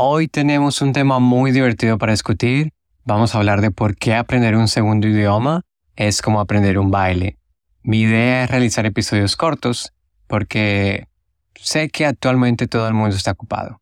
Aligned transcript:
Hoy 0.00 0.28
tenemos 0.28 0.80
un 0.80 0.92
tema 0.92 1.18
muy 1.18 1.50
divertido 1.50 1.98
para 1.98 2.12
discutir. 2.12 2.72
Vamos 3.04 3.34
a 3.34 3.38
hablar 3.38 3.60
de 3.60 3.72
por 3.72 3.96
qué 3.96 4.14
aprender 4.14 4.54
un 4.54 4.68
segundo 4.68 5.08
idioma 5.08 5.62
es 5.96 6.22
como 6.22 6.38
aprender 6.38 6.78
un 6.78 6.92
baile. 6.92 7.36
Mi 7.82 8.02
idea 8.02 8.44
es 8.44 8.50
realizar 8.52 8.86
episodios 8.86 9.34
cortos 9.34 9.92
porque 10.28 11.08
sé 11.56 11.88
que 11.88 12.06
actualmente 12.06 12.68
todo 12.68 12.86
el 12.86 12.94
mundo 12.94 13.16
está 13.16 13.32
ocupado. 13.32 13.80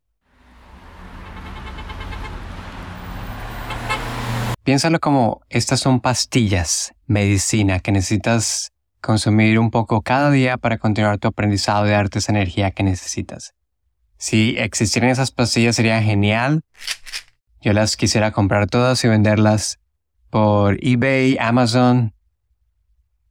Piénsalo 4.65 4.99
como 5.01 5.43
estas 5.51 5.81
son 5.81 6.01
pastillas, 6.01 6.95
medicina 7.05 7.81
que 7.81 7.93
necesitas 7.93 8.73
consumir 9.03 9.59
un 9.59 9.71
poco 9.71 10.01
cada 10.01 10.31
día 10.31 10.57
para 10.57 10.79
continuar 10.79 11.19
tu 11.19 11.29
aprendizado 11.29 11.85
de 11.85 11.91
darte 11.91 12.21
esa 12.21 12.33
energía 12.33 12.71
que 12.71 12.85
necesitas. 12.85 13.56
Si 14.19 14.57
existieran 14.59 15.11
esas 15.11 15.31
pastillas 15.31 15.77
sería 15.77 16.03
genial. 16.03 16.63
Yo 17.61 17.73
las 17.73 17.97
quisiera 17.97 18.33
comprar 18.33 18.67
todas 18.67 19.05
y 19.05 19.09
venderlas 19.09 19.79
por 20.31 20.79
eBay, 20.81 21.37
Amazon. 21.41 22.15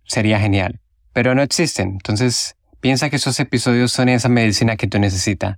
Sería 0.03 0.39
genial. 0.39 0.81
Pero 1.13 1.33
no 1.35 1.41
existen. 1.41 1.91
Entonces 1.91 2.55
piensa 2.79 3.09
que 3.09 3.15
esos 3.15 3.39
episodios 3.39 3.91
son 3.91 4.09
esa 4.09 4.29
medicina 4.29 4.75
que 4.75 4.87
tú 4.87 4.99
necesitas. 4.99 5.57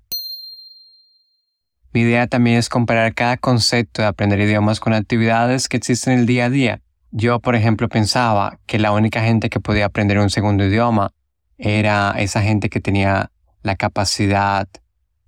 Mi 1.94 2.02
idea 2.02 2.28
también 2.28 2.58
es 2.58 2.70
comparar 2.70 3.14
cada 3.16 3.38
concepto 3.38 4.02
de 4.02 4.08
aprender 4.08 4.40
idiomas 4.40 4.80
con 4.80 4.94
actividades 4.94 5.68
que 5.68 5.78
existen 5.78 6.14
en 6.14 6.20
el 6.20 6.26
día 6.26 6.46
a 6.46 6.50
día. 6.50 6.82
Yo, 7.12 7.40
por 7.40 7.56
ejemplo, 7.56 7.90
pensaba 7.90 8.60
que 8.66 8.78
la 8.78 8.92
única 8.92 9.24
gente 9.24 9.50
que 9.50 9.60
podía 9.60 9.86
aprender 9.86 10.20
un 10.20 10.30
segundo 10.30 10.66
idioma 10.66 11.14
era 11.58 12.14
esa 12.18 12.42
gente 12.42 12.70
que 12.70 12.82
tenía 12.82 13.32
la 13.64 13.76
capacidad 13.76 14.68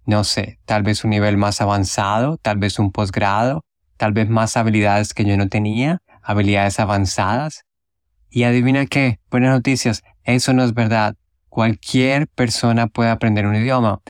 no 0.09 0.23
sé, 0.23 0.59
tal 0.65 0.81
vez 0.81 1.03
un 1.03 1.11
nivel 1.11 1.37
más 1.37 1.61
avanzado, 1.61 2.37
tal 2.37 2.57
vez 2.57 2.79
un 2.79 2.91
posgrado, 2.91 3.63
tal 3.95 4.11
vez 4.11 4.27
más 4.27 4.57
habilidades 4.57 5.13
que 5.13 5.23
yo 5.23 5.37
no 5.37 5.49
tenía, 5.49 6.01
habilidades 6.23 6.79
avanzadas. 6.79 7.63
Y 8.31 8.43
adivina 8.43 8.87
qué, 8.87 9.19
buenas 9.29 9.51
noticias, 9.51 10.01
eso 10.23 10.51
no 10.53 10.63
es 10.63 10.73
verdad. 10.73 11.15
Cualquier 11.47 12.27
persona 12.27 12.87
puede 12.87 13.11
aprender 13.11 13.45
un 13.45 13.55
idioma. 13.55 14.01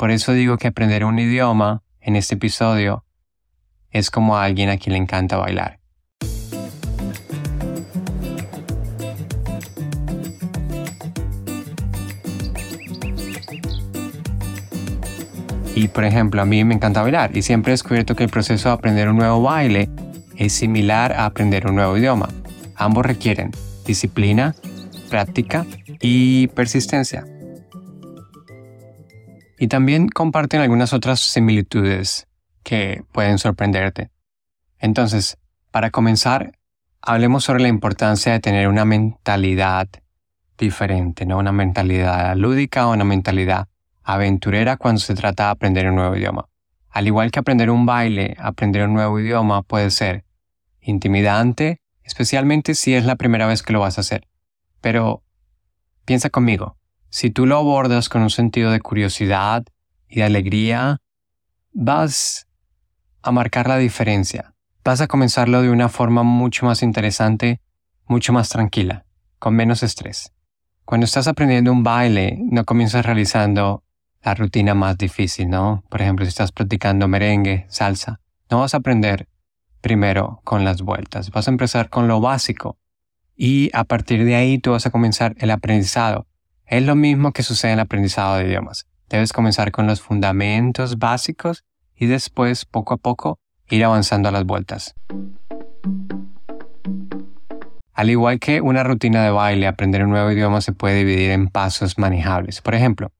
Por 0.00 0.10
eso 0.10 0.32
digo 0.32 0.58
que 0.58 0.66
aprender 0.66 1.04
un 1.04 1.20
idioma 1.20 1.84
en 2.00 2.16
este 2.16 2.34
episodio 2.34 3.04
es 3.92 4.10
como 4.10 4.36
a 4.36 4.42
alguien 4.42 4.68
a 4.68 4.78
quien 4.78 4.94
le 4.94 4.98
encanta 4.98 5.36
bailar. 5.36 5.78
Y 15.76 15.88
por 15.88 16.04
ejemplo, 16.04 16.40
a 16.40 16.46
mí 16.46 16.64
me 16.64 16.74
encanta 16.74 17.02
bailar 17.02 17.36
y 17.36 17.42
siempre 17.42 17.70
he 17.70 17.74
descubierto 17.74 18.16
que 18.16 18.24
el 18.24 18.30
proceso 18.30 18.70
de 18.70 18.74
aprender 18.74 19.10
un 19.10 19.18
nuevo 19.18 19.42
baile 19.42 19.90
es 20.34 20.54
similar 20.54 21.12
a 21.12 21.26
aprender 21.26 21.66
un 21.66 21.74
nuevo 21.74 21.98
idioma. 21.98 22.30
Ambos 22.76 23.04
requieren 23.04 23.50
disciplina, 23.84 24.54
práctica 25.10 25.66
y 26.00 26.46
persistencia. 26.48 27.26
Y 29.58 29.68
también 29.68 30.08
comparten 30.08 30.62
algunas 30.62 30.94
otras 30.94 31.20
similitudes 31.20 32.26
que 32.62 33.04
pueden 33.12 33.36
sorprenderte. 33.36 34.08
Entonces, 34.78 35.36
para 35.70 35.90
comenzar, 35.90 36.52
hablemos 37.02 37.44
sobre 37.44 37.60
la 37.60 37.68
importancia 37.68 38.32
de 38.32 38.40
tener 38.40 38.68
una 38.68 38.86
mentalidad 38.86 39.88
diferente, 40.56 41.26
no 41.26 41.36
una 41.36 41.52
mentalidad 41.52 42.34
lúdica 42.34 42.86
o 42.86 42.94
una 42.94 43.04
mentalidad 43.04 43.68
aventurera 44.06 44.76
cuando 44.76 45.00
se 45.00 45.14
trata 45.14 45.46
de 45.46 45.50
aprender 45.50 45.88
un 45.88 45.96
nuevo 45.96 46.16
idioma. 46.16 46.48
Al 46.90 47.08
igual 47.08 47.32
que 47.32 47.40
aprender 47.40 47.70
un 47.70 47.86
baile, 47.86 48.36
aprender 48.38 48.86
un 48.86 48.94
nuevo 48.94 49.18
idioma 49.18 49.62
puede 49.62 49.90
ser 49.90 50.24
intimidante, 50.80 51.80
especialmente 52.04 52.76
si 52.76 52.94
es 52.94 53.04
la 53.04 53.16
primera 53.16 53.46
vez 53.46 53.64
que 53.64 53.72
lo 53.72 53.80
vas 53.80 53.98
a 53.98 54.02
hacer. 54.02 54.28
Pero 54.80 55.24
piensa 56.04 56.30
conmigo, 56.30 56.78
si 57.10 57.30
tú 57.30 57.46
lo 57.46 57.56
abordas 57.56 58.08
con 58.08 58.22
un 58.22 58.30
sentido 58.30 58.70
de 58.70 58.80
curiosidad 58.80 59.64
y 60.08 60.16
de 60.16 60.24
alegría, 60.24 60.98
vas 61.72 62.46
a 63.22 63.32
marcar 63.32 63.66
la 63.66 63.76
diferencia. 63.76 64.54
Vas 64.84 65.00
a 65.00 65.08
comenzarlo 65.08 65.62
de 65.62 65.70
una 65.70 65.88
forma 65.88 66.22
mucho 66.22 66.64
más 66.64 66.84
interesante, 66.84 67.60
mucho 68.06 68.32
más 68.32 68.50
tranquila, 68.50 69.04
con 69.40 69.56
menos 69.56 69.82
estrés. 69.82 70.32
Cuando 70.84 71.06
estás 71.06 71.26
aprendiendo 71.26 71.72
un 71.72 71.82
baile, 71.82 72.38
no 72.40 72.64
comienzas 72.64 73.04
realizando 73.04 73.82
la 74.26 74.34
rutina 74.34 74.74
más 74.74 74.98
difícil, 74.98 75.48
¿no? 75.48 75.84
Por 75.88 76.02
ejemplo, 76.02 76.24
si 76.24 76.30
estás 76.30 76.50
practicando 76.50 77.06
merengue, 77.06 77.64
salsa, 77.68 78.18
no 78.50 78.58
vas 78.58 78.74
a 78.74 78.78
aprender 78.78 79.28
primero 79.80 80.40
con 80.42 80.64
las 80.64 80.82
vueltas, 80.82 81.30
vas 81.30 81.46
a 81.46 81.52
empezar 81.52 81.90
con 81.90 82.08
lo 82.08 82.20
básico 82.20 82.76
y 83.36 83.70
a 83.72 83.84
partir 83.84 84.24
de 84.24 84.34
ahí 84.34 84.58
tú 84.58 84.72
vas 84.72 84.84
a 84.84 84.90
comenzar 84.90 85.36
el 85.38 85.52
aprendizado. 85.52 86.26
Es 86.66 86.82
lo 86.82 86.96
mismo 86.96 87.30
que 87.30 87.44
sucede 87.44 87.70
en 87.70 87.78
el 87.78 87.84
aprendizado 87.84 88.36
de 88.36 88.48
idiomas. 88.48 88.88
Debes 89.08 89.32
comenzar 89.32 89.70
con 89.70 89.86
los 89.86 90.00
fundamentos 90.00 90.98
básicos 90.98 91.64
y 91.94 92.06
después, 92.06 92.64
poco 92.64 92.94
a 92.94 92.96
poco, 92.96 93.38
ir 93.68 93.84
avanzando 93.84 94.28
a 94.28 94.32
las 94.32 94.44
vueltas. 94.44 94.96
Al 97.92 98.10
igual 98.10 98.40
que 98.40 98.60
una 98.60 98.82
rutina 98.82 99.22
de 99.22 99.30
baile, 99.30 99.68
aprender 99.68 100.02
un 100.02 100.10
nuevo 100.10 100.32
idioma 100.32 100.60
se 100.60 100.72
puede 100.72 100.96
dividir 100.96 101.30
en 101.30 101.46
pasos 101.46 101.96
manejables. 101.96 102.60
Por 102.60 102.74
ejemplo, 102.74 103.12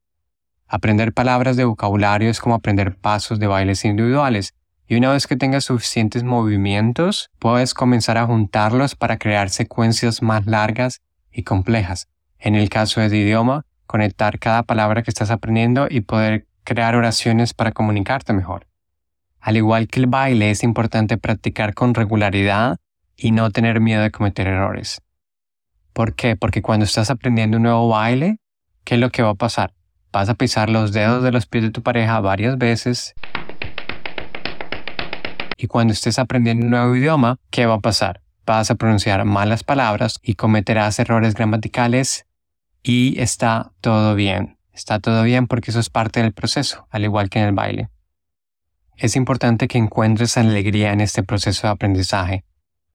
Aprender 0.69 1.13
palabras 1.13 1.57
de 1.57 1.65
vocabulario 1.65 2.29
es 2.29 2.41
como 2.41 2.57
aprender 2.57 2.97
pasos 2.97 3.39
de 3.39 3.47
bailes 3.47 3.85
individuales. 3.85 4.55
Y 4.89 4.97
una 4.97 5.13
vez 5.13 5.27
que 5.27 5.37
tengas 5.37 5.65
suficientes 5.65 6.25
movimientos, 6.25 7.31
puedes 7.39 7.73
comenzar 7.73 8.19
a 8.19 8.27
juntarlos 8.27 8.97
para 8.97 9.17
crear 9.17 9.51
secuencias 9.51 10.23
más 10.23 10.47
largas 10.47 11.03
y 11.31 11.45
complejas. 11.45 12.09
En 12.39 12.57
el 12.57 12.69
caso 12.69 13.01
de 13.01 13.17
idioma, 13.17 13.65
conectar 13.87 14.39
cada 14.39 14.65
palabra 14.65 15.03
que 15.03 15.11
estás 15.11 15.31
aprendiendo 15.31 15.87
y 15.89 16.01
poder 16.01 16.47
crear 16.65 16.97
oraciones 16.97 17.55
para 17.55 17.73
comunicarte 17.73 18.33
mejor. 18.33 18.67
Al 19.41 19.57
igual 19.57 19.87
que 19.87 20.01
el 20.01 20.07
baile, 20.07 20.51
es 20.51 20.65
importante 20.65 21.17
practicar 21.17 21.75
con 21.75 21.95
regularidad 21.95 22.79
y 23.17 23.31
no 23.31 23.51
tener 23.51 23.81
miedo 23.81 24.03
de 24.03 24.11
cometer 24.11 24.49
errores. 24.49 25.01
¿Por 25.93 26.15
qué? 26.15 26.35
Porque 26.35 26.63
cuando 26.63 26.85
estás 26.85 27.09
aprendiendo 27.11 27.57
un 27.57 27.63
nuevo 27.63 27.89
baile, 27.89 28.39
¿qué 28.83 28.97
es 28.97 29.01
lo 29.01 29.11
que 29.11 29.23
va 29.23 29.31
a 29.31 29.35
pasar? 29.35 29.73
Vas 30.17 30.31
a 30.31 30.35
pisar 30.35 30.71
los 30.71 30.93
dedos 30.93 31.23
de 31.23 31.31
los 31.31 31.45
pies 31.45 31.65
de 31.65 31.71
tu 31.71 31.83
pareja 31.83 32.19
varias 32.21 32.57
veces. 32.57 33.15
Y 35.59 35.67
cuando 35.67 35.93
estés 35.93 36.19
aprendiendo 36.19 36.65
un 36.65 36.71
nuevo 36.71 36.97
idioma, 36.97 37.37
¿qué 37.51 37.67
va 37.67 37.75
a 37.75 37.81
pasar? 37.81 38.23
Vas 38.47 38.71
a 38.71 38.77
pronunciar 38.77 39.23
malas 39.27 39.63
palabras 39.63 40.19
y 40.23 40.33
cometerás 40.33 40.99
errores 41.01 41.35
gramaticales 41.35 42.25
y 42.83 43.21
está 43.21 43.73
todo 43.83 44.15
bien. 44.15 44.57
Está 44.73 45.01
todo 45.01 45.23
bien 45.23 45.49
porque 45.49 45.71
eso 45.71 45.81
es 45.81 45.91
parte 45.91 46.23
del 46.23 46.33
proceso, 46.33 46.89
al 46.89 47.05
igual 47.05 47.29
que 47.29 47.41
en 47.41 47.49
el 47.49 47.55
baile. 47.55 47.91
Es 48.97 49.17
importante 49.17 49.69
que 49.69 49.77
encuentres 49.77 50.39
alegría 50.39 50.95
en 50.95 51.03
este 51.03 51.25
proceso 51.25 51.67
de 51.67 51.75
aprendizaje. 51.75 52.43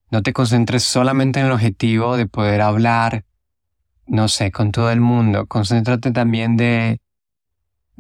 No 0.10 0.24
te 0.24 0.34
concentres 0.34 0.82
solamente 0.82 1.40
en 1.40 1.46
el 1.46 1.52
objetivo 1.52 2.18
de 2.18 2.26
poder 2.26 2.62
hablar, 2.62 3.26
no 4.08 4.28
sé, 4.28 4.52
con 4.52 4.72
todo 4.72 4.90
el 4.90 5.02
mundo. 5.02 5.46
Concéntrate 5.46 6.10
también 6.10 6.58
de 6.58 7.00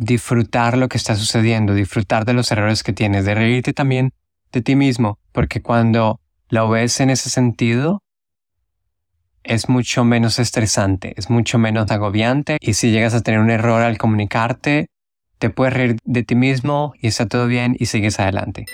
disfrutar 0.01 0.79
lo 0.79 0.89
que 0.89 0.97
está 0.97 1.15
sucediendo, 1.15 1.75
disfrutar 1.75 2.25
de 2.25 2.33
los 2.33 2.51
errores 2.51 2.81
que 2.81 2.91
tienes, 2.91 3.23
de 3.23 3.35
reírte 3.35 3.71
también 3.71 4.13
de 4.51 4.61
ti 4.61 4.75
mismo, 4.75 5.19
porque 5.31 5.61
cuando 5.61 6.19
lo 6.49 6.67
ves 6.69 6.99
en 7.01 7.11
ese 7.11 7.29
sentido, 7.29 8.01
es 9.43 9.69
mucho 9.69 10.03
menos 10.03 10.39
estresante, 10.39 11.13
es 11.17 11.29
mucho 11.29 11.59
menos 11.59 11.89
agobiante 11.91 12.57
y 12.59 12.73
si 12.73 12.89
llegas 12.89 13.13
a 13.13 13.21
tener 13.21 13.39
un 13.39 13.51
error 13.51 13.83
al 13.83 13.99
comunicarte, 13.99 14.87
te 15.37 15.49
puedes 15.51 15.73
reír 15.75 15.97
de 16.03 16.23
ti 16.23 16.33
mismo 16.33 16.93
y 16.99 17.07
está 17.07 17.27
todo 17.27 17.45
bien 17.45 17.75
y 17.79 17.85
sigues 17.85 18.19
adelante. 18.19 18.65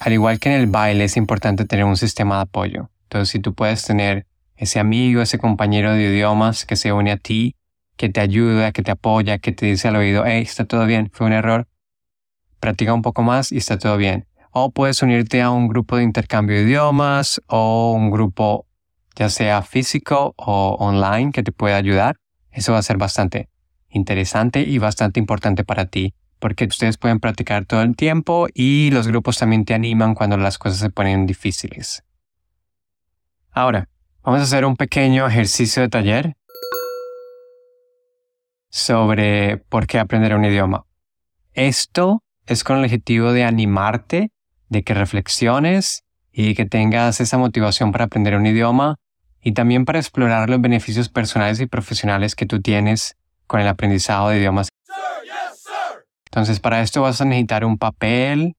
Al 0.00 0.12
igual 0.12 0.40
que 0.40 0.52
en 0.52 0.60
el 0.60 0.66
baile 0.66 1.04
es 1.04 1.16
importante 1.16 1.66
tener 1.66 1.84
un 1.84 1.96
sistema 1.96 2.36
de 2.36 2.42
apoyo. 2.42 2.90
Entonces 3.04 3.28
si 3.28 3.38
tú 3.38 3.54
puedes 3.54 3.84
tener 3.84 4.26
ese 4.56 4.80
amigo, 4.80 5.22
ese 5.22 5.38
compañero 5.38 5.92
de 5.92 6.02
idiomas 6.02 6.64
que 6.64 6.74
se 6.74 6.92
une 6.92 7.12
a 7.12 7.16
ti 7.16 7.55
que 7.96 8.08
te 8.08 8.20
ayuda, 8.20 8.72
que 8.72 8.82
te 8.82 8.90
apoya, 8.90 9.38
que 9.38 9.52
te 9.52 9.66
dice 9.66 9.88
al 9.88 9.96
oído, 9.96 10.24
hey, 10.26 10.42
está 10.42 10.64
todo 10.64 10.86
bien, 10.86 11.10
fue 11.12 11.26
un 11.26 11.32
error, 11.32 11.66
practica 12.60 12.92
un 12.92 13.02
poco 13.02 13.22
más 13.22 13.52
y 13.52 13.58
está 13.58 13.78
todo 13.78 13.96
bien. 13.96 14.26
O 14.50 14.70
puedes 14.70 15.02
unirte 15.02 15.42
a 15.42 15.50
un 15.50 15.68
grupo 15.68 15.96
de 15.96 16.02
intercambio 16.02 16.56
de 16.56 16.62
idiomas 16.62 17.42
o 17.46 17.92
un 17.92 18.10
grupo 18.10 18.66
ya 19.14 19.28
sea 19.28 19.62
físico 19.62 20.34
o 20.36 20.76
online 20.78 21.32
que 21.32 21.42
te 21.42 21.52
pueda 21.52 21.76
ayudar. 21.76 22.16
Eso 22.50 22.72
va 22.72 22.78
a 22.78 22.82
ser 22.82 22.96
bastante 22.96 23.48
interesante 23.88 24.60
y 24.60 24.78
bastante 24.78 25.20
importante 25.20 25.64
para 25.64 25.86
ti 25.86 26.14
porque 26.38 26.64
ustedes 26.64 26.98
pueden 26.98 27.20
practicar 27.20 27.64
todo 27.64 27.82
el 27.82 27.96
tiempo 27.96 28.46
y 28.52 28.90
los 28.92 29.08
grupos 29.08 29.38
también 29.38 29.64
te 29.64 29.74
animan 29.74 30.14
cuando 30.14 30.36
las 30.36 30.58
cosas 30.58 30.78
se 30.78 30.90
ponen 30.90 31.26
difíciles. 31.26 32.02
Ahora, 33.50 33.88
vamos 34.22 34.40
a 34.40 34.44
hacer 34.44 34.64
un 34.64 34.76
pequeño 34.76 35.26
ejercicio 35.26 35.82
de 35.82 35.88
taller 35.88 36.36
sobre 38.76 39.56
por 39.56 39.86
qué 39.86 39.98
aprender 39.98 40.34
un 40.34 40.44
idioma. 40.44 40.84
Esto 41.54 42.22
es 42.44 42.62
con 42.62 42.76
el 42.76 42.84
objetivo 42.84 43.32
de 43.32 43.42
animarte, 43.42 44.32
de 44.68 44.82
que 44.82 44.92
reflexiones 44.92 46.04
y 46.30 46.54
que 46.54 46.66
tengas 46.66 47.22
esa 47.22 47.38
motivación 47.38 47.90
para 47.90 48.04
aprender 48.04 48.36
un 48.36 48.44
idioma 48.44 48.96
y 49.40 49.52
también 49.52 49.86
para 49.86 49.98
explorar 49.98 50.50
los 50.50 50.60
beneficios 50.60 51.08
personales 51.08 51.58
y 51.60 51.66
profesionales 51.66 52.34
que 52.34 52.44
tú 52.44 52.60
tienes 52.60 53.16
con 53.46 53.60
el 53.60 53.68
aprendizado 53.68 54.28
de 54.28 54.40
idiomas. 54.40 54.68
Entonces 56.26 56.60
para 56.60 56.82
esto 56.82 57.00
vas 57.00 57.22
a 57.22 57.24
necesitar 57.24 57.64
un 57.64 57.78
papel, 57.78 58.56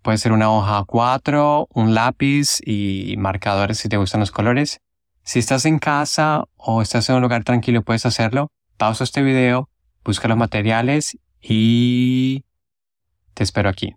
puede 0.00 0.16
ser 0.16 0.32
una 0.32 0.50
hoja 0.50 0.82
4, 0.86 1.68
un 1.74 1.94
lápiz 1.94 2.60
y 2.64 3.16
marcadores 3.18 3.76
si 3.76 3.90
te 3.90 3.98
gustan 3.98 4.20
los 4.20 4.30
colores. 4.30 4.80
Si 5.24 5.38
estás 5.38 5.66
en 5.66 5.78
casa 5.78 6.44
o 6.56 6.80
estás 6.80 7.10
en 7.10 7.16
un 7.16 7.22
lugar 7.22 7.44
tranquilo 7.44 7.82
puedes 7.82 8.06
hacerlo. 8.06 8.50
Pausa 8.78 9.02
este 9.02 9.22
video, 9.22 9.68
busca 10.04 10.28
los 10.28 10.38
materiales 10.38 11.18
y 11.42 12.44
te 13.34 13.42
espero 13.42 13.68
aquí. 13.68 13.96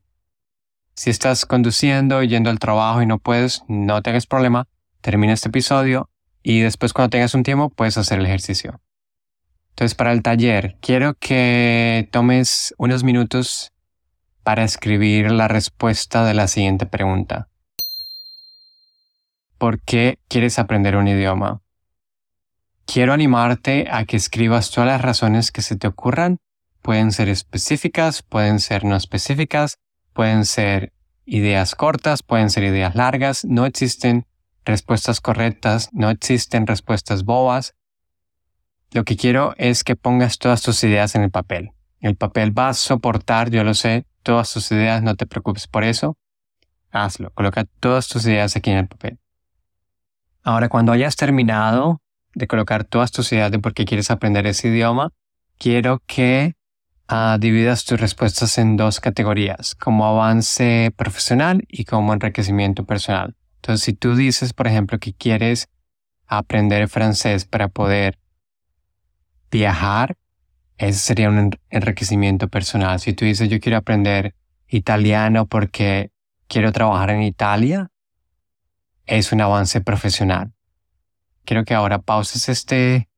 Si 0.95 1.11
estás 1.11 1.45
conduciendo, 1.45 2.23
yendo 2.23 2.49
al 2.49 2.57
trabajo 2.57 3.03
y 3.03 3.05
no 3.05 3.19
puedes, 3.19 3.61
no 3.67 4.01
tengas 4.01 4.25
problema, 4.25 4.67
termina 5.01 5.33
este 5.33 5.49
episodio 5.49 6.09
y 6.41 6.61
después 6.61 6.93
cuando 6.93 7.11
tengas 7.11 7.35
un 7.35 7.43
tiempo 7.43 7.69
puedes 7.69 7.95
hacer 7.99 8.17
el 8.19 8.25
ejercicio. 8.25 8.81
Entonces 9.69 9.93
para 9.93 10.13
el 10.13 10.23
taller 10.23 10.77
quiero 10.81 11.13
que 11.13 12.09
tomes 12.11 12.73
unos 12.79 13.03
minutos 13.03 13.71
para 14.41 14.63
escribir 14.63 15.31
la 15.31 15.47
respuesta 15.47 16.25
de 16.25 16.33
la 16.33 16.47
siguiente 16.47 16.87
pregunta. 16.87 17.49
¿Por 19.59 19.79
qué 19.83 20.17
quieres 20.27 20.57
aprender 20.57 20.95
un 20.95 21.07
idioma? 21.07 21.61
Quiero 22.85 23.13
animarte 23.13 23.87
a 23.89 24.05
que 24.05 24.17
escribas 24.17 24.71
todas 24.71 24.87
las 24.87 25.01
razones 25.01 25.51
que 25.51 25.61
se 25.61 25.75
te 25.75 25.87
ocurran. 25.87 26.37
Pueden 26.81 27.11
ser 27.11 27.29
específicas, 27.29 28.23
pueden 28.23 28.59
ser 28.59 28.83
no 28.83 28.95
específicas, 28.95 29.77
pueden 30.13 30.45
ser 30.45 30.93
ideas 31.25 31.75
cortas, 31.75 32.23
pueden 32.23 32.49
ser 32.49 32.63
ideas 32.63 32.95
largas. 32.95 33.45
No 33.45 33.65
existen 33.65 34.25
respuestas 34.65 35.21
correctas, 35.21 35.89
no 35.93 36.09
existen 36.09 36.67
respuestas 36.67 37.23
bobas. 37.23 37.75
Lo 38.91 39.05
que 39.05 39.15
quiero 39.15 39.53
es 39.57 39.83
que 39.83 39.95
pongas 39.95 40.37
todas 40.37 40.61
tus 40.61 40.83
ideas 40.83 41.15
en 41.15 41.23
el 41.23 41.31
papel. 41.31 41.71
El 42.01 42.15
papel 42.15 42.57
va 42.57 42.69
a 42.69 42.73
soportar, 42.73 43.51
yo 43.51 43.63
lo 43.63 43.73
sé, 43.73 44.05
todas 44.23 44.51
tus 44.51 44.71
ideas, 44.71 45.01
no 45.01 45.15
te 45.15 45.25
preocupes 45.25 45.67
por 45.67 45.83
eso. 45.83 46.17
Hazlo, 46.91 47.31
coloca 47.31 47.65
todas 47.79 48.07
tus 48.07 48.25
ideas 48.25 48.55
aquí 48.55 48.71
en 48.71 48.79
el 48.79 48.87
papel. 48.87 49.19
Ahora, 50.43 50.67
cuando 50.67 50.91
hayas 50.91 51.15
terminado 51.15 52.01
de 52.33 52.47
colocar 52.47 52.83
todas 52.83 53.11
tus 53.11 53.31
ideas 53.31 53.51
de 53.51 53.59
por 53.59 53.73
qué 53.73 53.85
quieres 53.85 54.11
aprender 54.11 54.47
ese 54.47 54.69
idioma, 54.69 55.11
quiero 55.57 56.01
que 56.05 56.55
ah, 57.07 57.37
dividas 57.39 57.85
tus 57.85 57.99
respuestas 57.99 58.57
en 58.57 58.77
dos 58.77 58.99
categorías, 58.99 59.75
como 59.75 60.05
avance 60.05 60.93
profesional 60.95 61.63
y 61.67 61.85
como 61.85 62.13
enriquecimiento 62.13 62.85
personal. 62.85 63.35
Entonces, 63.55 63.83
si 63.83 63.93
tú 63.93 64.15
dices, 64.15 64.53
por 64.53 64.67
ejemplo, 64.67 64.97
que 64.97 65.13
quieres 65.13 65.69
aprender 66.25 66.87
francés 66.87 67.45
para 67.45 67.67
poder 67.67 68.17
viajar, 69.51 70.17
ese 70.77 70.97
sería 70.97 71.29
un 71.29 71.51
enriquecimiento 71.69 72.47
personal. 72.47 72.99
Si 72.99 73.13
tú 73.13 73.25
dices, 73.25 73.49
yo 73.49 73.59
quiero 73.59 73.77
aprender 73.77 74.33
italiano 74.67 75.45
porque 75.45 76.11
quiero 76.47 76.71
trabajar 76.71 77.11
en 77.11 77.21
Italia, 77.21 77.91
es 79.05 79.31
un 79.31 79.41
avance 79.41 79.81
profesional. 79.81 80.53
Quiero 81.45 81.65
que 81.65 81.73
ahora 81.73 81.99
pauses 81.99 82.49
este 82.49 83.09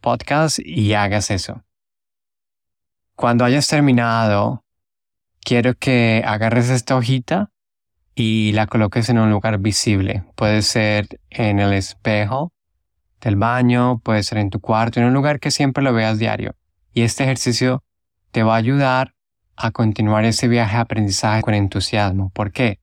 podcast 0.00 0.58
y 0.58 0.94
hagas 0.94 1.30
eso. 1.30 1.62
Cuando 3.14 3.44
hayas 3.44 3.68
terminado, 3.68 4.64
quiero 5.40 5.74
que 5.74 6.22
agarres 6.26 6.70
esta 6.70 6.96
hojita 6.96 7.50
y 8.14 8.52
la 8.52 8.66
coloques 8.66 9.08
en 9.08 9.18
un 9.18 9.30
lugar 9.30 9.58
visible. 9.58 10.24
Puede 10.34 10.62
ser 10.62 11.20
en 11.30 11.58
el 11.58 11.72
espejo 11.72 12.52
del 13.20 13.36
baño, 13.36 14.00
puede 14.00 14.22
ser 14.22 14.38
en 14.38 14.50
tu 14.50 14.60
cuarto, 14.60 15.00
en 15.00 15.06
un 15.06 15.14
lugar 15.14 15.40
que 15.40 15.50
siempre 15.50 15.84
lo 15.84 15.92
veas 15.92 16.18
diario. 16.18 16.56
Y 16.92 17.02
este 17.02 17.24
ejercicio 17.24 17.84
te 18.30 18.42
va 18.42 18.54
a 18.54 18.58
ayudar 18.58 19.14
a 19.56 19.70
continuar 19.70 20.24
ese 20.24 20.48
viaje 20.48 20.76
de 20.76 20.82
aprendizaje 20.82 21.42
con 21.42 21.54
entusiasmo. 21.54 22.30
¿Por 22.30 22.52
qué? 22.52 22.80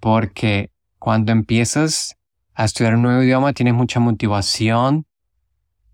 Porque 0.00 0.70
cuando 0.98 1.32
empiezas 1.32 2.16
a 2.56 2.64
estudiar 2.64 2.96
un 2.96 3.02
nuevo 3.02 3.22
idioma 3.22 3.52
tienes 3.52 3.74
mucha 3.74 4.00
motivación 4.00 5.06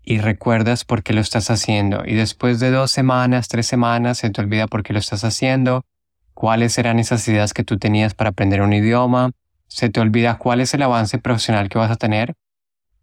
y 0.01 0.17
recuerdas 0.17 0.83
por 0.83 1.03
qué 1.03 1.13
lo 1.13 1.21
estás 1.21 1.51
haciendo. 1.51 2.03
Y 2.05 2.15
después 2.15 2.59
de 2.59 2.71
dos 2.71 2.89
semanas, 2.89 3.47
tres 3.47 3.67
semanas, 3.67 4.17
se 4.17 4.31
te 4.31 4.41
olvida 4.41 4.65
por 4.65 4.81
qué 4.81 4.93
lo 4.93 4.99
estás 4.99 5.23
haciendo 5.23 5.85
cuáles 6.33 6.77
eran 6.77 6.99
esas 6.99 7.27
ideas 7.27 7.53
que 7.53 7.63
tú 7.63 7.77
tenías 7.77 8.13
para 8.13 8.31
aprender 8.31 8.61
un 8.61 8.73
idioma, 8.73 9.31
se 9.67 9.89
te 9.89 9.99
olvida 9.99 10.37
cuál 10.37 10.61
es 10.61 10.73
el 10.73 10.81
avance 10.81 11.17
profesional 11.17 11.69
que 11.69 11.77
vas 11.77 11.91
a 11.91 11.95
tener 11.95 12.35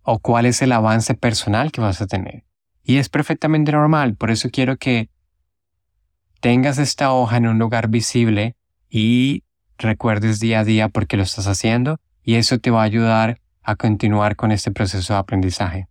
o 0.03 0.19
cuál 0.19 0.47
es 0.47 0.63
el 0.63 0.73
avance 0.73 1.15
personal 1.15 1.73
que 1.73 1.81
vas 1.81 2.01
a 2.01 2.07
tener. 2.07 2.45
Y 2.83 2.99
es 2.99 3.09
perfectamente 3.09 3.73
normal, 3.73 4.17
por 4.17 4.31
eso 4.31 4.51
quiero 4.51 4.77
que 4.77 5.11
tengas 6.41 6.79
esta 6.79 7.13
hoja 7.13 7.37
en 7.37 7.47
un 7.47 7.59
lugar 7.59 7.89
visible 7.89 8.57
y 8.89 9.45
recuerdes 9.79 10.41
día 10.41 10.61
a 10.61 10.65
día 10.65 10.89
por 10.89 11.07
qué 11.07 11.17
lo 11.17 11.23
estás 11.23 11.47
haciendo 11.47 12.01
y 12.23 12.37
eso 12.37 12.59
te 12.59 12.71
va 12.71 12.83
a 12.83 12.85
ayudar 12.85 13.40
a 13.63 13.77
continuar 13.77 14.37
con 14.37 14.53
este 14.53 14.71
proceso 14.71 15.13
de 15.15 15.19
aprendizaje. 15.19 15.87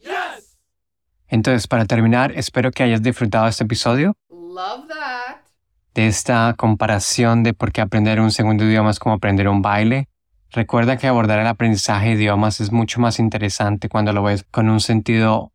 Entonces, 1.27 1.67
para 1.67 1.85
terminar, 1.85 2.31
espero 2.35 2.71
que 2.71 2.83
hayas 2.83 3.01
disfrutado 3.01 3.47
este 3.47 3.63
episodio. 3.63 4.15
Love 4.29 4.87
that 4.87 5.49
de 5.93 6.07
esta 6.07 6.53
comparación 6.57 7.43
de 7.43 7.53
por 7.53 7.71
qué 7.71 7.81
aprender 7.81 8.21
un 8.21 8.31
segundo 8.31 8.63
idioma 8.63 8.91
es 8.91 8.99
como 8.99 9.15
aprender 9.15 9.47
un 9.47 9.61
baile. 9.61 10.07
Recuerda 10.51 10.97
que 10.97 11.07
abordar 11.07 11.39
el 11.39 11.47
aprendizaje 11.47 12.07
de 12.07 12.13
idiomas 12.13 12.59
es 12.59 12.71
mucho 12.71 12.99
más 12.99 13.19
interesante 13.19 13.89
cuando 13.89 14.13
lo 14.13 14.23
ves 14.23 14.45
con 14.49 14.69
un 14.69 14.79
sentido 14.79 15.51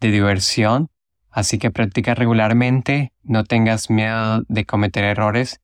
de 0.00 0.10
diversión, 0.10 0.88
así 1.30 1.58
que 1.58 1.70
practica 1.70 2.14
regularmente, 2.14 3.12
no 3.22 3.44
tengas 3.44 3.90
miedo 3.90 4.42
de 4.48 4.64
cometer 4.64 5.04
errores. 5.04 5.60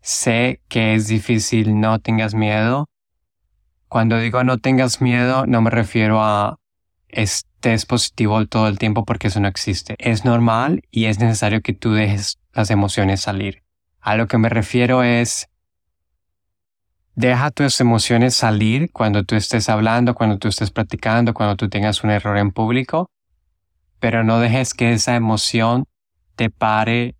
Sé 0.00 0.60
que 0.68 0.94
es 0.94 1.08
difícil, 1.08 1.80
no 1.80 1.98
tengas 1.98 2.34
miedo. 2.34 2.88
Cuando 3.88 4.18
digo 4.18 4.42
no 4.44 4.58
tengas 4.58 5.00
miedo, 5.00 5.46
no 5.46 5.60
me 5.60 5.70
refiero 5.70 6.22
a 6.22 6.58
estés 7.08 7.86
positivo 7.86 8.44
todo 8.46 8.68
el 8.68 8.78
tiempo 8.78 9.04
porque 9.04 9.28
eso 9.28 9.40
no 9.40 9.48
existe. 9.48 9.94
Es 9.98 10.24
normal 10.24 10.82
y 10.90 11.06
es 11.06 11.18
necesario 11.18 11.62
que 11.62 11.72
tú 11.72 11.92
dejes 11.92 12.38
las 12.52 12.70
emociones 12.70 13.20
salir. 13.20 13.62
A 14.00 14.16
lo 14.16 14.26
que 14.26 14.38
me 14.38 14.48
refiero 14.48 15.02
es, 15.02 15.48
deja 17.14 17.50
tus 17.50 17.80
emociones 17.80 18.34
salir 18.34 18.90
cuando 18.92 19.24
tú 19.24 19.36
estés 19.36 19.68
hablando, 19.68 20.14
cuando 20.14 20.38
tú 20.38 20.48
estés 20.48 20.70
practicando, 20.70 21.32
cuando 21.32 21.56
tú 21.56 21.68
tengas 21.68 22.04
un 22.04 22.10
error 22.10 22.36
en 22.36 22.50
público, 22.50 23.10
pero 24.00 24.24
no 24.24 24.40
dejes 24.40 24.74
que 24.74 24.92
esa 24.92 25.14
emoción 25.16 25.86
te 26.36 26.50
pare 26.50 27.16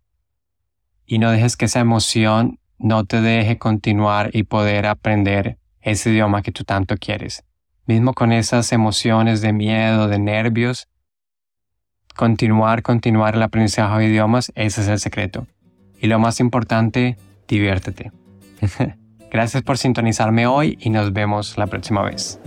y 1.07 1.19
no 1.19 1.31
dejes 1.31 1.57
que 1.57 1.67
esa 1.67 1.81
emoción 1.81 2.59
no 2.79 3.05
te 3.05 3.21
deje 3.21 3.59
continuar 3.59 4.31
y 4.33 4.43
poder 4.43 4.87
aprender 4.87 5.59
ese 5.85 6.11
idioma 6.11 6.43
que 6.43 6.51
tú 6.51 6.65
tanto 6.65 6.97
quieres. 6.97 7.45
Mismo 7.87 8.15
con 8.15 8.33
esas 8.33 8.73
emociones 8.73 9.43
de 9.43 9.53
miedo, 9.53 10.09
de 10.09 10.19
nervios, 10.19 10.89
continuar, 12.17 12.83
continuar 12.83 13.37
el 13.37 13.43
aprendizaje 13.43 14.01
de 14.01 14.07
idiomas, 14.07 14.51
ese 14.55 14.81
es 14.81 14.89
el 14.89 14.99
secreto. 14.99 15.47
Y 16.01 16.07
lo 16.07 16.19
más 16.19 16.41
importante, 16.41 17.17
diviértete. 17.47 18.11
Gracias 19.31 19.63
por 19.63 19.79
sintonizarme 19.79 20.47
hoy 20.47 20.79
y 20.81 20.91
nos 20.91 21.13
vemos 21.13 21.59
la 21.59 21.67
próxima 21.67 22.03
vez. 22.03 22.41